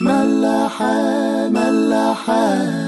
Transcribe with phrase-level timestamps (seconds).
[0.00, 2.85] ملاحة ملاحة.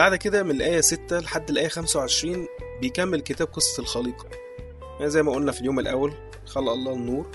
[0.00, 2.46] بعد كده من الآية 6 لحد الآية 25
[2.80, 4.26] بيكمل كتاب قصة الخليقة.
[4.98, 6.14] يعني زي ما قلنا في اليوم الأول
[6.46, 7.30] خلق الله النور.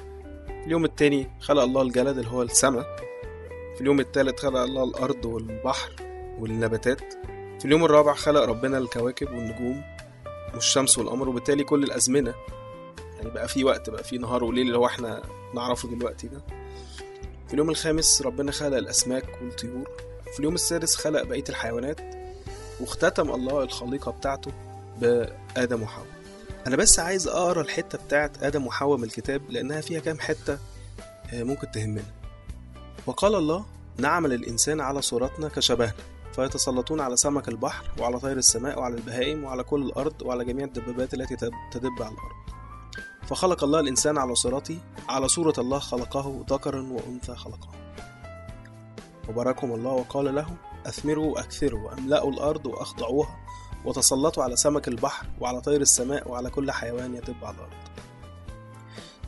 [0.48, 2.96] في اليوم التاني خلق الله الجلد اللي هو السماء.
[3.76, 5.92] في اليوم التالت خلق الله الأرض والبحر
[6.40, 7.14] والنباتات.
[7.60, 9.84] في اليوم الرابع خلق ربنا الكواكب والنجوم
[10.54, 12.34] والشمس والقمر وبالتالي كل الأزمنة.
[13.18, 15.22] يعني بقى في وقت بقى في نهار وليل اللي هو إحنا
[15.56, 16.42] نعرفه دلوقتي ده.
[17.48, 19.90] في اليوم الخامس ربنا خلق الأسماك والطيور.
[20.34, 22.25] في اليوم السادس خلق بقية الحيوانات.
[22.80, 24.52] واختتم الله الخليقة بتاعته
[25.02, 26.08] بآدم وحواء.
[26.68, 30.58] أنا بس عايز أقرأ الحتة بتاعت آدم وحواء من الكتاب لأنها فيها كام حتة
[31.34, 32.04] آه، ممكن تهمنا.
[33.06, 33.66] وقال الله
[33.98, 35.94] نعمل الإنسان على صورتنا كشبهنا
[36.36, 41.14] فيتسلطون على سمك البحر وعلى طير السماء وعلى البهائم وعلى كل الأرض وعلى جميع الدبابات
[41.14, 42.36] التي تد- تدب على الأرض.
[43.28, 44.78] فخلق الله الإنسان على صورته
[45.10, 47.68] على صورة الله خلقه ذكرا وأنثى خلقه.
[49.30, 50.48] وباركهم الله وقال له
[50.86, 53.40] أثمروا وأكثروا وأملأوا الأرض وأخضعوها
[53.86, 57.72] وتسلطوا على سمك البحر وعلى طير السماء وعلى كل حيوان يدب على الأرض.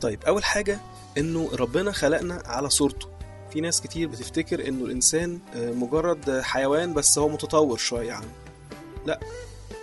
[0.00, 0.80] طيب أول حاجة
[1.18, 3.08] إنه ربنا خلقنا على صورته.
[3.50, 8.32] في ناس كتير بتفتكر إنه الإنسان آه، مجرد حيوان بس هو متطور شوية عنه.
[9.06, 9.20] لا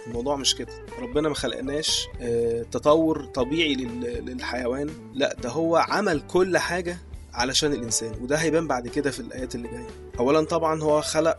[0.08, 0.74] الموضوع مش كده.
[1.00, 4.90] ربنا ما خلقناش آه، تطور طبيعي لل- للحيوان.
[5.14, 6.98] لا ده هو عمل كل حاجة
[7.34, 9.88] علشان الإنسان وده هيبان بعد كده في الآيات اللي جاية.
[10.20, 11.38] أولا طبعا هو خلق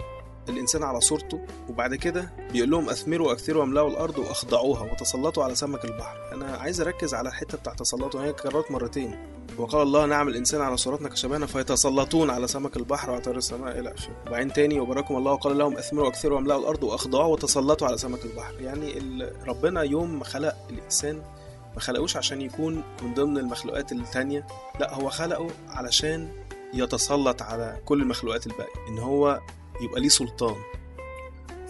[0.48, 5.84] الإنسان على صورته وبعد كده بيقول لهم أثمروا وأكثروا وأملأوا الأرض وأخضعوها وتسلطوا على سمك
[5.84, 6.16] البحر.
[6.32, 9.18] أنا عايز أركز على الحتة بتاع تسلطوا هي كررت مرتين.
[9.58, 13.94] وقال الله نعمل الإنسان على صورتنا كشبهنا فيتسلطون على سمك البحر وعلى طير السماء إلى
[13.94, 14.16] آخره.
[14.26, 18.54] وبعدين تاني وباركم الله وقال لهم أثمروا وأكثروا وأملأوا الأرض وأخضعوها وتسلطوا على سمك البحر.
[18.60, 18.98] يعني
[19.46, 21.22] ربنا يوم ما خلق الإنسان
[21.74, 24.46] ما خلقوش عشان يكون من ضمن المخلوقات التانية.
[24.80, 26.28] لا هو خلقه علشان
[26.74, 28.88] يتسلط على كل المخلوقات الباقية.
[28.88, 29.40] إن هو
[29.80, 30.56] يبقى ليه سلطان.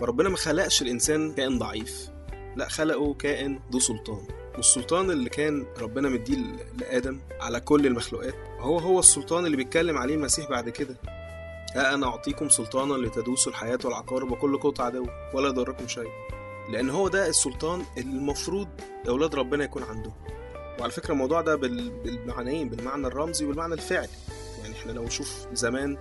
[0.01, 2.09] فربنا ما خلقش الإنسان كائن ضعيف.
[2.57, 4.27] لا خلقه كائن ذو سلطان.
[4.57, 6.37] والسلطان اللي كان ربنا مديه
[6.81, 10.97] لآدم على كل المخلوقات هو هو السلطان اللي بيتكلم عليه المسيح بعد كده.
[11.75, 16.11] ها أنا أعطيكم سلطانا لتدوسوا الحياة والعقارب وكل قوة عدو ولا يضركم شيء.
[16.73, 18.69] لأن هو ده السلطان اللي المفروض
[19.09, 20.13] أولاد ربنا يكون عندهم
[20.81, 24.09] وعلى فكرة الموضوع ده بال- بالمعنيين بالمعنى الرمزي والمعنى الفعلي
[24.63, 25.97] يعني إحنا لو نشوف زمان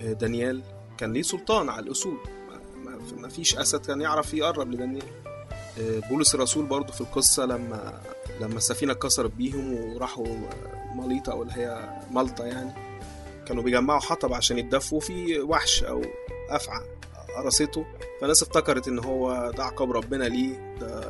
[0.00, 0.62] آه، دانيال
[0.98, 2.16] كان ليه سلطان على الأسود
[3.16, 5.02] ما- فيش أسد كان يعرف يقرب لدانيال
[5.80, 8.00] آه، بولس الرسول برضو في القصة لما
[8.40, 12.72] لما السفينة اتكسرت بيهم وراحوا آه، ماليطا أو اللي هي مالطا يعني
[13.46, 16.02] كانوا بيجمعوا حطب عشان يتدفوا في وحش أو
[16.50, 16.84] أفعى
[17.36, 17.84] قرصته.
[18.20, 20.74] فالناس افتكرت إن هو ده عقاب ربنا ليه.
[20.80, 21.00] ده,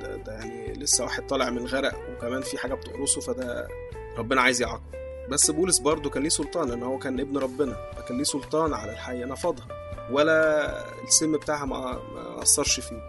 [0.00, 3.68] ده, ده يعني لسه واحد طالع من غرق وكمان في حاجة بتقرصه فده
[4.18, 4.98] ربنا عايز يعاقبه.
[5.30, 8.92] بس بولس برضه كان ليه سلطان لأن هو كان ابن ربنا فكان ليه سلطان على
[8.92, 9.66] الحيه نفضها
[10.10, 11.98] ولا السم بتاعها ما
[12.42, 13.02] أثرش فيه.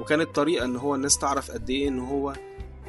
[0.00, 2.32] وكانت طريقة إن هو الناس تعرف قد إيه إن هو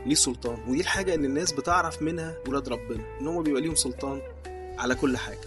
[0.06, 0.58] ليه سلطان.
[0.68, 4.22] ودي الحاجة اللي الناس بتعرف منها ولاد ربنا إن هم بيبقى ليهم سلطان
[4.80, 5.40] على كل حاجة.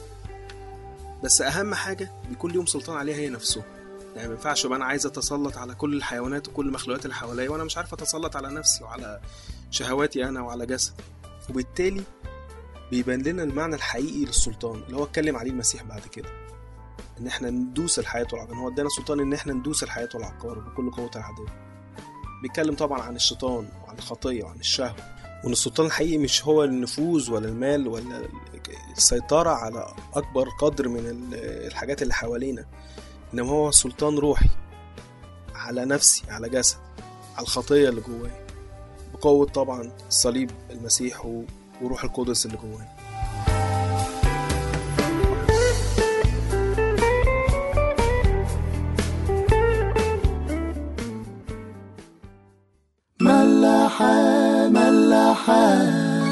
[1.25, 3.65] بس أهم حاجة بيكون ليهم سلطان عليها هي نفسهم
[4.16, 7.65] يعني ما ينفعش ابقى أنا عايز أتسلط على كل الحيوانات وكل المخلوقات اللي حواليا وأنا
[7.65, 9.21] مش عارف أتسلط على نفسي وعلى
[9.71, 11.03] شهواتي أنا وعلى جسدي.
[11.51, 12.03] وبالتالي
[12.94, 16.28] بيبان لنا المعنى الحقيقي للسلطان اللي هو اتكلم عليه المسيح بعد كده.
[17.21, 21.10] إن إحنا ندوس الحياة والعقار هو ادانا سلطان إن إحنا ندوس الحياة والعقار بكل قوة
[21.16, 21.47] العدو
[22.43, 24.94] بيتكلم طبعا عن الشيطان وعن الخطية وعن الشهوة
[25.44, 28.28] وإن السلطان الحقيقي مش هو النفوذ ولا المال ولا
[28.97, 31.34] السيطرة على أكبر قدر من ال-
[31.66, 32.65] الحاجات اللي حوالينا
[33.34, 34.49] إنما هو سلطان روحي
[35.54, 36.77] على نفسي على جسد
[37.36, 38.47] على الخطية اللي جوايا
[39.15, 41.24] بقوة طبعا صليب المسيح
[41.84, 42.89] وروح القدس اللي جوايا
[53.21, 56.23] ملاحة ملاحة.